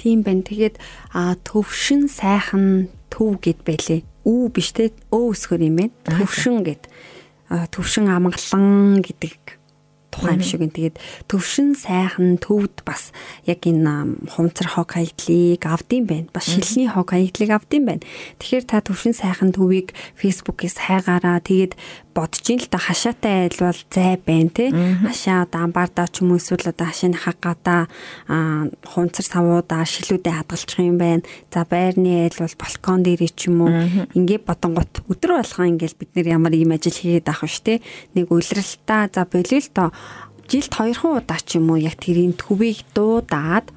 [0.00, 0.42] Тийм байна.
[0.42, 0.76] Тэгээд
[1.12, 4.04] а төвшин сайхан төв гэд байлээ.
[4.24, 5.94] Үү биш те өө өсгөр юм байна.
[6.08, 6.88] Төвшин гэд.
[7.50, 9.60] Төвшин амгалан гэдэг
[10.10, 10.60] тухай юм шиг.
[10.60, 10.96] Тэгээд
[11.30, 13.14] төвшин сайхан төвд бас
[13.46, 16.28] яг энэ хумцар хог хаягдлыг авдсан байна.
[16.34, 18.04] Бас шилний хог хаягдлыг авдсан байна.
[18.42, 21.78] Тэгэхээр та төвшин сайхан төвийг фэйсбүүкээс хайгаараа тэгээд
[22.14, 24.70] бодож ин л та хашаатай айл бол зай байна те.
[24.70, 27.88] Хашаа одоо амбаардаа ч юм эсвэл одоо хашааны хаггаадаа
[28.84, 31.22] хунцар савуудаа шилүүдэд хадгалчих юм байна.
[31.52, 33.72] За байрны айл бол балкон дээр ч юм уу.
[34.14, 37.80] Ингээ бодонгот өдөр болгоо ингээл бид нэр ямар ийм ажил хийгээд авах ш те.
[38.14, 39.60] Нэг үйлрэлтаа за болио
[40.50, 43.70] жилд хоёрхан удаа ч юм уу яг тэрийн төвийг дуудаад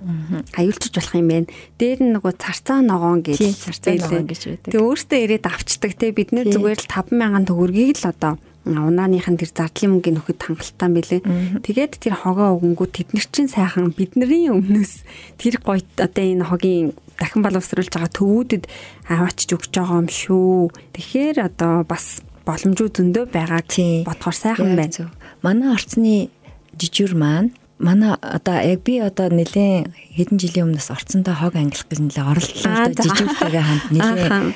[0.58, 1.48] аюулчж болох юм байна.
[1.78, 4.72] Дээр нь нөгөө царцаа ногоон гэж царцаа ногоон гэж байдаг.
[4.74, 8.34] Тэгээ өөртөө ирээд авчдаг те бид нэр зүгээр л 50000 төгрөгийг л одоо
[8.66, 11.22] унааныхын тэр зардлын мөнгөний нөхөд хангалттай билээ.
[11.68, 15.04] Тэгээд тэр хогоо өгөнгүү тэд нар чинь сайхан бидний өмнөөс
[15.36, 18.64] тэр гойт одоо энэ хогийн дахин боловсруулж байгаа төвүүдэд
[19.12, 20.72] аваачж өгч байгаа юм шүү.
[20.96, 23.68] Тэгэхээр одоо бас боломжгүй зөндөө байгааг
[24.08, 25.12] бодохоор сайхан байна.
[25.44, 26.32] Манай орцны
[26.78, 27.52] жижигүр маань.
[27.80, 32.74] Манай одоо яг би одоо нэлээд хэдэн жилийн өмнөөс орцондоо хог ангилах гэж нэлээд оролдлоо
[32.88, 34.56] одоо жижигүүртэйгээ хамт нэлээд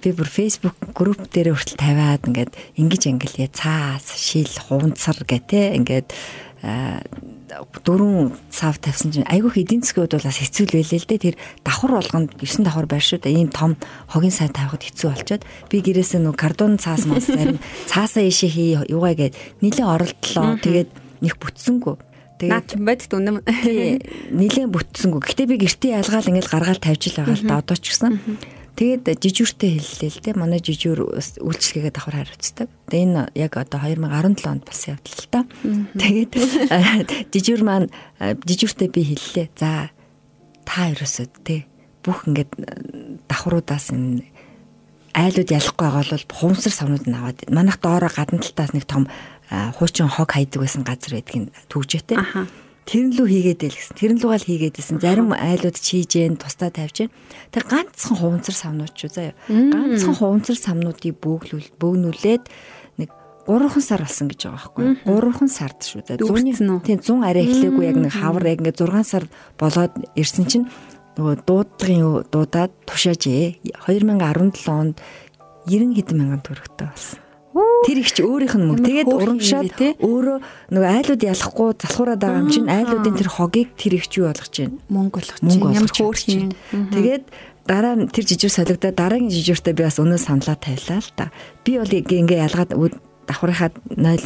[0.00, 5.60] би бүр Facebook групп дээр хүртэл тавиад ингээд ингэж ангилъя цаас шил хуунцар гэ тэ
[5.82, 6.08] ингээд
[7.84, 11.08] дөрөв цав тавьсан чинь айгүй их эдийн засгийн хувьд бол бас хэцүү л байлээ л
[11.12, 11.24] дээ.
[11.24, 13.36] Тэр давхар болгонд 9 давхар байр шүү дээ.
[13.36, 13.76] Ийм том
[14.08, 18.68] хогийн сайн тавихад хэцүү болчоод би гэрээсээ нөө кардон цаас мас зарим цаасаа ишээ хий
[18.88, 20.56] юугаа гээд нэлээд оролдлоо.
[20.64, 20.88] Тэгээд
[21.24, 21.96] нэг бүтсэнгүү.
[22.38, 23.36] Тэгээд наад ч байдаг үнэм.
[24.36, 25.20] Нилээн бүтсэнгүү.
[25.24, 28.12] Гэтэ би гэртээ ялгаал ингээл гаргаал тавьж л байгаа л да одоо ч гэсэн.
[28.74, 30.34] Тэгээд жижүүртэй хэллээ л дээ.
[30.34, 31.14] Манай жижүүр
[31.46, 32.66] үйлчлэгээ давхар хариуцдаг.
[32.90, 35.40] Тэгээ энэ яг одоо 2017 онд бас явдал л та.
[35.94, 36.32] Тэгээд
[37.30, 39.46] жижүүр маань жижүүртэй би хэллээ.
[39.54, 39.94] За
[40.66, 41.70] та ерөөсөө тий
[42.04, 42.50] бүх ингээд
[43.30, 44.26] давхруудаас энэ
[45.14, 49.06] айлууд ялахгүй байгаа бол хуумсар савнууд нь аваад манайх доороо гадна талтаас нэг том
[49.50, 52.18] хуучин хог хайдаг байсан газар байдгийг төгжөөтэй.
[52.84, 53.96] Тэр нь лүү хийгээд байл гэсэн.
[53.96, 54.96] Тэр нь лүүгээ л хийгээд байсан.
[55.00, 57.12] Зарим айлууд чийж гэн тустаа тавьж гэн.
[57.48, 59.32] Тэр ганцхан хуванцар самнууд ч заяа.
[59.48, 62.44] Ганцхан хуванцар самнуудыг бөглүүл бөөгнүүлээд
[63.00, 63.08] нэг
[63.48, 64.84] 3хан сар болсон гэж байгаа байхгүй.
[65.08, 66.20] 3хан сард шүү дээ.
[66.28, 66.52] Зүүнний
[66.84, 69.24] тийм 100 арай эхлээгүй яг нэг хавар яг ингээ 6 сар
[69.56, 70.68] болоод ирсэн чинь
[71.16, 73.64] нөгөө дуудлагын дуудаад тушааж ээ.
[73.88, 75.00] 2017 онд
[75.64, 77.23] 90 хэдэн мянган төгрөгтэй болсон.
[77.54, 78.82] Тэр их ч өөрийнх нь мөнгө.
[78.82, 80.38] Тэгээд урамшаад өөрөө
[80.74, 84.54] нөгөө айлууд ялахгүй залхуураад байгаа юм чинь айлуудын тэр хогийг тэр их ч юу болгож
[84.58, 84.78] байна.
[84.90, 85.78] Мөнгө болгож байна.
[85.78, 86.50] Ямар хөөрч юм.
[86.90, 87.24] Тэгээд
[87.70, 91.30] дараа нь тэр жижиг солигдоод дараагийн жижигтэй би бас өнөө саналаа тавилаа л та.
[91.62, 92.74] Би бол ингээ ялгаад
[93.26, 93.70] давхрынхаа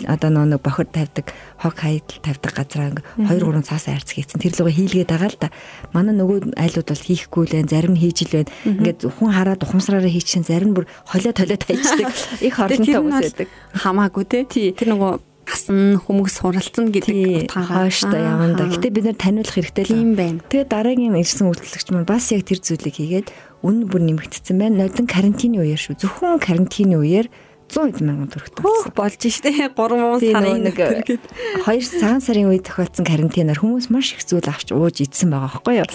[0.06, 4.72] одоо нэг бохор тавьдаг хог хаydл тавьдаг газраа 2 3 цаас айрц хийцэн тэр луга
[4.74, 5.48] хийлгээд байгаа л да.
[5.94, 8.52] Манай нөгөө айлууд бол хийхгүй л байх, зарим нь хийж л байна.
[8.66, 12.12] Ингээд хүн хараад ухамсараараа хийчихсэн зарим бүр холио толио тайчдаг.
[12.46, 13.48] Их орлонтой хүмүүс байдаг.
[13.74, 14.44] Хамаагүй те.
[14.48, 15.12] Тэр нөгөө
[15.48, 18.68] асан хүмүүс суралцсан гэдэг утгаараа хааштай яванда.
[18.68, 20.44] Гэтэ бид нэр таниулах хэрэгтэй л юм байна.
[20.44, 23.28] Тэгээ дараагийн ирсэн үйлчлэгч маань бас яг тэр зүйлийг хийгээд
[23.64, 24.84] үнэн бүр нэмэгдсэн байна.
[24.84, 25.96] Нодон карантины үеэр шүү.
[26.04, 27.26] Зөвхөн карантины үеэр
[27.68, 28.92] 100 мянган төгрөгт болсон.
[28.96, 34.48] Болж штэ 3 сарын нэг 2 цагаан сарын үед тохиолдсон карантинаар хүмүүс маш их зүйл
[34.48, 35.88] авч ууж идсэн байгаа байхгүй юу.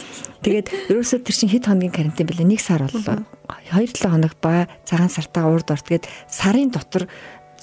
[0.45, 3.25] Тэгээд ерөөсөө тэр чинь хэд хоногийн карантин бэлээ 1 сар боллоо.
[3.73, 7.09] 2-7 хоног ба цагаан сартаа урд орт тэгээд сарын дотор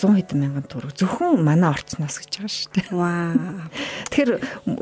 [0.01, 2.89] 100 хэдэн мянган төгрөг зөвхөн манай орцноос гэж байгаа шүү дээ.
[2.97, 3.69] Ваа.
[4.09, 4.31] Тэгэхээр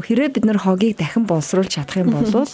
[0.07, 2.47] хэрвээ бид нэр хогийг дахин боловсруулж чадах юм бол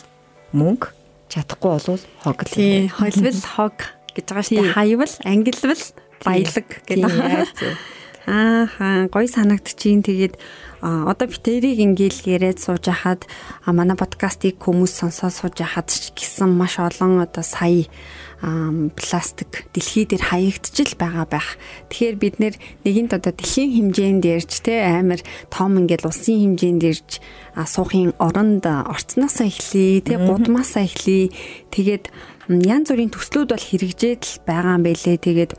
[0.57, 0.89] мөнгө
[1.29, 2.49] чадахгүй бол хог л.
[2.49, 3.77] Тий, холбол хог
[4.17, 4.73] гэж байгаа шүү дээ.
[4.73, 5.85] Хаywал ангилвал
[6.25, 7.77] баялаг гэдэг.
[8.25, 10.41] Ааха гой санагдчихин тэгээд
[10.81, 13.29] одоо битэрийг ингээл яриад сууж хахад
[13.69, 17.85] манай подкастыг хүмүүс сонсоод сууж хахад гэсэн маш олон одоо сая
[18.97, 21.57] пластик дэлхий дээр хаягдчихл байгаа байх.
[21.89, 22.37] Тэгэхээр бид
[22.85, 27.25] нэгэнт одоо дэлхийн хэмжээнд ярьж те амар том ингээл улсын хэмжээнд ярьж
[27.57, 31.33] суухын оронд орцноосоо эхлэе, те гудмаасаа эхлэе.
[31.73, 32.13] Тэгээд
[32.49, 35.17] янз бүрийн төслүүд бол хэрэгжээд л байгаа юм байлээ.
[35.17, 35.53] Тэгээд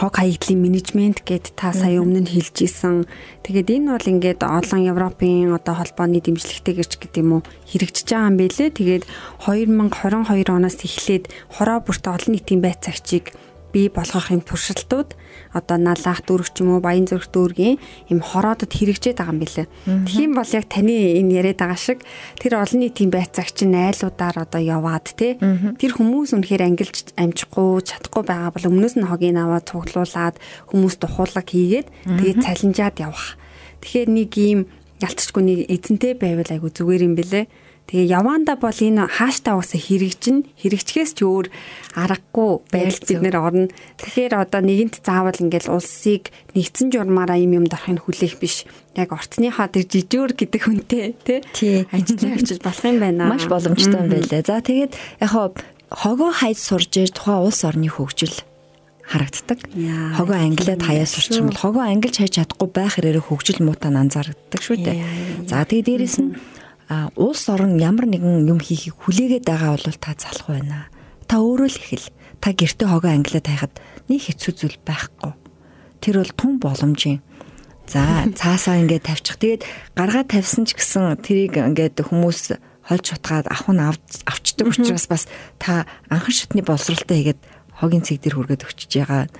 [0.00, 3.04] хог хаягдлын менежмент гэд та сая өмнө нь хэлж исэн.
[3.44, 8.30] Тэгээд энэ бол ингээд олон Европын одоо холбооны дэмжлэгтэй гэрч гэдэг юм уу хэрэгжиж байгаа
[8.32, 8.70] юм байлээ.
[8.72, 9.04] Тэгээд
[9.44, 13.36] 2022 оноос эхлээд хороо бүрт олон нийтийн байцаагчийг
[13.76, 15.19] бий болгох юм туршилтууд
[15.50, 17.76] одоо налаах дүүрэг ч юм уу баян зүрх дүүргийн
[18.10, 19.64] юм хороодод хэрэгжээд байгаа юм билэ.
[19.86, 21.98] Тэгхийн бол яг таны энэ яриад байгаа шиг
[22.38, 28.50] тэр олон нийтийн байцаагч найлуудаар одоо яваад те тэр хүмүүс үнэхээр ангилж амжихгүй чадахгүй байгаа
[28.54, 30.36] бол өмнөөс нь хогийг аваад цуглуулад
[30.70, 33.34] хүмүүс тухуулаг хийгээд тэгээд цалинжаад явах.
[33.82, 34.60] Тэгэхээр нэг ийм
[35.00, 37.44] ялцчгүй нэг эзэнтэй байвал айгу зүгээр юм бэлээ
[37.90, 41.50] Тэгээ яванда бол энэ хааштай уусаа хэрэгжин хэрэгжихээс ч өөр
[41.98, 43.66] аргагүй байдал бид нэр орно.
[43.98, 48.62] Тэгэхээр одоо нэгэнт заавал ингээл улсыг нэгдсэн журмаараа юм юм дарахыг хүлээх биш.
[48.94, 51.18] Яг орцныхаа тэр жижүүр гэдэг хүнтэй
[51.50, 53.26] тий ажиллаж очиж болох юм байна.
[53.26, 54.38] Маш боломжтой юм байлаа.
[54.46, 55.58] За тэгээд яг
[55.90, 58.38] хогоо хайд сурж тухайн улс орны хөгжил
[59.02, 59.66] харагддаг.
[60.14, 64.62] Хогоо англиад хаяа сурчих юм бол хогоо ангилж хайж чадахгүй байх хэрэг хөгжил муутаа анзаардаг
[64.62, 65.50] шүү дээ.
[65.50, 66.38] За тэгээ дээрэс нь
[67.14, 70.90] улс орон ямар нэгэн юм хийхийг хүлээгээд байгаа бол та залах байна.
[71.30, 72.08] Та өөрөө л ихэл.
[72.42, 73.74] Та гэрте хогоо англиад тайхад
[74.10, 75.32] нэг хэцүү зүйл байхгүй.
[76.02, 77.22] Тэр бол түн боломжийн.
[77.86, 79.38] За цаасаа ингээд тавьчих.
[79.38, 79.62] Тэгээд
[79.94, 82.58] гаргаа тавьсан ч гэсэн тэрийг ингээд хүмүүс
[82.90, 83.82] хольж шутгаад авах нь
[84.26, 85.30] авчдаг учраас бас
[85.62, 87.40] та анхан шатны боловсралтай хийгээд
[87.78, 89.30] хогийн цэг дээр хүргээд өчөж байгаа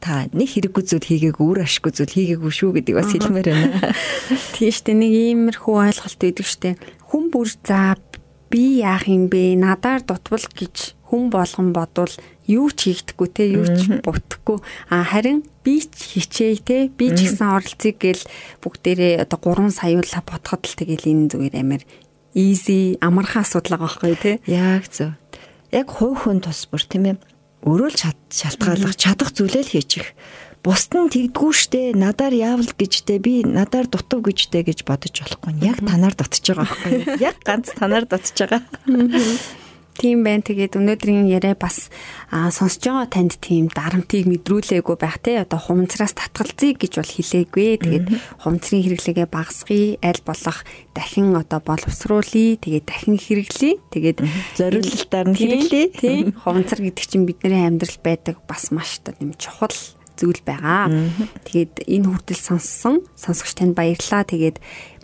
[0.00, 3.94] та нэг хэрэггүй зүйл хийгээг өөр ашиггүй зүйл хийгээгүй шүү гэдэг бас хэлмээр байна.
[4.54, 5.00] Тийм шүү дээ.
[5.00, 6.74] Нэг иймэрхүү ойлголт өгдөг шүү дээ.
[7.10, 7.96] Хүн бүр за
[8.52, 9.56] би яах юм бэ?
[9.58, 12.10] Надаар дутвал гэж хүн болгон бодвол
[12.46, 14.58] юу ч хийгдэхгүй те юу ч бутгэхгүй
[14.90, 18.22] а харин би ч хичээе те би ч гэсэн оролцъё гэл
[18.62, 21.82] бүгдээрээ одоо 3 саяулаа бодоход л тэгэл энэ зүгээр амар
[22.34, 25.14] easy амархан асуудал байгаа байхгүй те яг зөв
[25.70, 27.16] яг хувь хүн тус бүр тийм ээ
[27.66, 27.98] өөрөө л
[28.30, 30.14] шалтгааллах чадах зүйлээ л хийчих.
[30.62, 35.62] Бусд нь тэгдгүү штэ надаар яавал гэжтэй би надаар дутав гэжтэй гэж бодож болохгүй.
[35.66, 37.18] Яг танаар дутж байгаа байхгүй.
[37.26, 38.62] Яг ганц танаар дутж байгаа.
[39.96, 40.44] Тийм байна.
[40.44, 41.88] Тэгээд өнөөдрийн яриа бас
[42.30, 45.40] сонсож байгаа танд тийм дарамтыг мэдрүүлээгүй байх те.
[45.40, 47.68] Одоо хумцраас татгалзъя гэж бол хэлээгүй.
[47.80, 48.06] Тэгээд
[48.44, 52.60] хумцрын хэрэглээгээ багасгая, аль болох дахин одоо боловсруулъя.
[52.60, 53.80] Тэгээд дахин хэрэглэе.
[53.88, 54.18] Тэгээд
[54.60, 55.86] зориулалтаар нь хэрэглэе.
[55.96, 56.36] Тийм.
[56.36, 59.72] Хумцар гэдэг чинь бидний амьдрал байдаг бас маш та юм чухал
[60.16, 60.92] зүйл байгаа.
[61.44, 64.24] Тэгээд энэ хүртэл сонссон сонсогч танд баярлалаа.
[64.24, 64.60] Тэгээд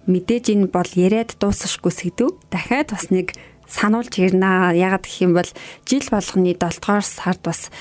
[0.09, 2.35] мэдээж энэ бол яриад дуусахгүй сэдв.
[2.51, 3.37] Дахиад бас нэг
[3.73, 4.77] сануулж ирнэ.
[4.77, 5.49] Ягаад гэх юм бол
[5.89, 7.73] жил болгоны 7 дугаар сард бас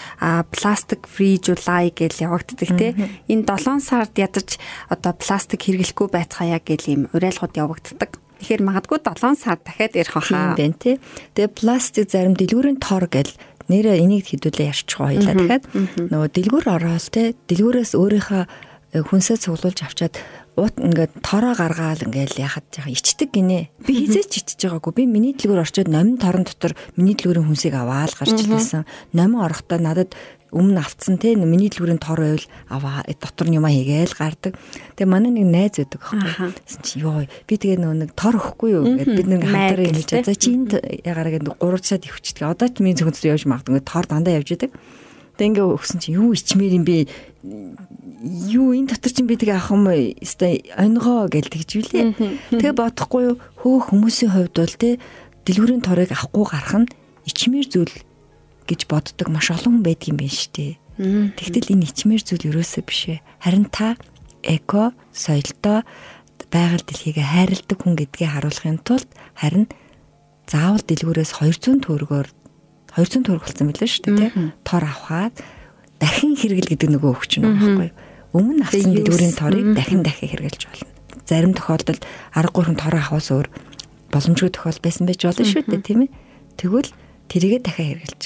[0.55, 2.95] пластик free July гэж явагддаг тий.
[3.27, 4.55] Энэ 7 сард ядаж
[4.87, 8.15] одоо пластик хэрэглэхгүй байцгаая гэл юм уриалгууд явагддаг.
[8.39, 10.55] Тэгэхээр магадгүй 7 сар дахиад ирэх хаа.
[10.55, 10.95] Тийм тий.
[11.35, 13.29] Тэгээ пластик зарим дэлгүүрийн тор гэл
[13.69, 15.35] нэрээ энийг хэдүүлээ ярьчих хоёлаа.
[15.37, 15.65] Дахиад
[16.09, 20.19] нөгөө дэлгүүр ороод тий дэлгүүрээс өөрийнхөө хүнсээ цуглуулж авчаад
[20.59, 23.71] уут ингээд тороо гаргаал ингээл яхад жаа ичдэг гинэ.
[23.87, 24.91] Би хизээч ичж байгаагүй.
[24.99, 28.83] Би миний дэлгүүр орчоод номин торон дотор миний дэлгүүрийн хүнсийг аваад гарч ирсэн.
[29.15, 30.11] Номин орохдоо надад
[30.51, 34.59] өмнө автсан те миний дэлгүүрийн тор байвал аваа дотор нь юмаа хийгээл гардаг.
[34.99, 36.51] Тэгээ манай нэг найз байдаг аахгүй.
[36.83, 40.35] Чи ёо би тэгээ нөгөө нэг тор өгөхгүй юу гэдэг бид нэг хамтараа хэлж за
[40.35, 40.75] чи энд
[41.07, 42.43] ягараа гэдэг гурав цаад ивчдэг.
[42.43, 44.75] Одоо ч миний зөвхөн зөв явж магадгүй тор дандаа явж идэг.
[45.41, 47.09] Тэгээ ингээ өгсөн чи юу ичмээр юм бэ?
[48.21, 52.13] юу энэ дотор чинь би тэгээ авах юм өстой онгоо гэл тэгж билээ.
[52.53, 55.01] Тэгээ бодохгүй юу хөө хүмүүсийн хувьд бол те
[55.49, 56.91] дэлгүүрийн торыг авахгүй гарах нь
[57.25, 57.95] ичмэр зүйл
[58.69, 60.73] гэж боддог маш олон хүн байдаг юм байна шүү дээ.
[61.41, 63.25] Тэгтэл энэ ичмэр зүйл ерөөсөө биш ээ.
[63.41, 63.97] Харин та
[64.45, 65.81] эко соёлтой
[66.53, 69.65] байгаль дэлхийгээ хайрладаг хүн гэдгээ харуулахын тулд харин
[70.45, 72.27] заавал дэлгүүрээс 200 төгрөгөөр
[72.95, 74.51] 200 төгрөг болсон байлаа шүү дээ тий.
[74.67, 75.35] Тор авахад
[76.01, 77.97] дахин хэрэгэл гэдэг нөгөө өгч нь байхгүй юу?
[78.35, 80.91] Өмнө авсан дэлгүүрийн торыг дахин дахин хэрэглэж болно.
[81.27, 82.03] Зарим тохиолдолд
[82.35, 83.47] 13 тор авахаас өөр
[84.11, 86.11] боломжгүй тохиол байсан байж болно шүү дээ тийм ээ.
[86.59, 86.91] Тэгвэл
[87.31, 88.21] тэрийгэ дахин хэрэглэж.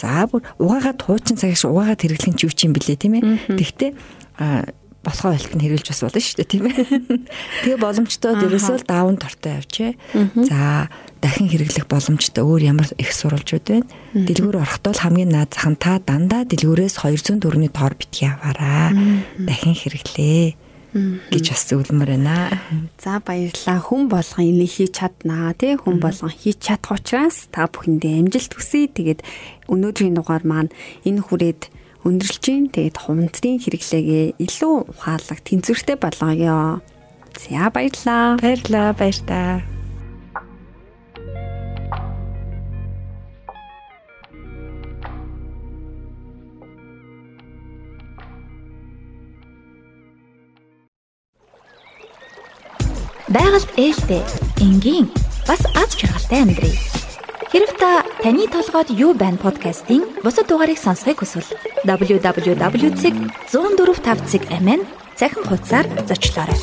[0.00, 3.24] За бүр угаагаад хуучин цагш угаагаад хэрэглэх нь ч юу ч юм бэлээ тийм ээ.
[3.58, 3.90] Тэгтээ
[5.08, 6.76] болохоо байлт нь хэрэгжилж бас болно шүү дээ тийм ээ.
[7.64, 9.92] Тэгээ боломжтой дээрээсөө л даун тортой явжээ.
[10.44, 13.88] За дахин хэрэглэх боломжтой өөр ямар их сурвалжууд байна.
[14.14, 18.94] Дэлгүүр орохдоо хамгийн наад зах нь та дандаа дэлгүүрээс 200 төгрөний тоор битгий аваараа.
[19.40, 22.58] Дахин хэрэглээ гэж бас зөвлөмөр байна.
[22.96, 23.78] За баярлалаа.
[23.82, 28.88] Хүн болгон энийг хийж чаднаа тий хүн болгон хийж чадах учраас та бүхэндээ амжилт хүсье.
[28.88, 29.20] Тэгээд
[29.68, 30.72] өнөөдрийн дугаар маань
[31.04, 31.68] энэ хүрээд
[32.06, 36.78] өндөрлж гин тэгээд хумцрын хэрэглээгээ илүү ухаалаг тэнцвэртэй болгоё.
[37.38, 38.38] За баярлаа.
[38.38, 39.62] Баярлаа, баярлаа.
[53.28, 54.24] Байгальд ээлтэй,
[54.64, 55.06] энгийн,
[55.44, 57.07] бас аз жаргалтай амьдрий.
[57.48, 61.48] Хэрв та таны толгойд юу байна подкастын бусад дугаарыг сонсохыг хүсвэл
[61.88, 64.84] www.104.5 амин
[65.16, 66.60] цахим хуудасаар зочлоорой.